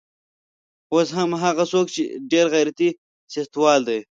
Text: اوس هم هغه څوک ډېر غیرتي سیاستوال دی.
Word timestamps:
اوس 0.93 1.09
هم 1.17 1.29
هغه 1.43 1.63
څوک 1.71 1.87
ډېر 2.31 2.45
غیرتي 2.53 2.89
سیاستوال 3.33 3.79
دی. 3.89 3.99